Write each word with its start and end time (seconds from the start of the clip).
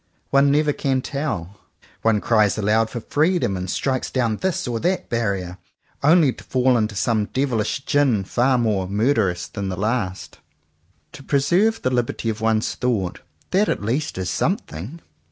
One 0.31 0.49
never 0.49 0.73
can 0.73 1.03
tell! 1.03 1.59
One 2.01 2.21
cries 2.21 2.57
aloud 2.57 2.89
for 2.89 3.01
freedom, 3.01 3.55
and 3.55 3.69
strikes 3.69 4.09
down 4.09 4.37
this 4.37 4.67
or 4.67 4.79
that 4.79 5.09
barrier, 5.09 5.59
only 6.01 6.33
to 6.33 6.43
fall 6.43 6.75
into 6.75 6.95
some 6.95 7.25
devilish 7.27 7.85
gin 7.85 8.23
far 8.23 8.57
more 8.57 8.85
68 8.85 8.85
JOHN 8.87 8.87
COWPER 8.87 8.87
POWYS 8.87 9.07
murderous 9.13 9.47
than 9.49 9.69
the 9.69 9.77
last. 9.77 10.39
To 11.11 11.21
preserve 11.21 11.83
the 11.83 11.91
Hberty 11.91 12.31
of 12.31 12.41
one's 12.41 12.73
thoughts,— 12.73 13.19
that 13.51 13.69
at 13.69 13.83
least 13.83 14.17
is 14.17 14.31
something! 14.31 15.01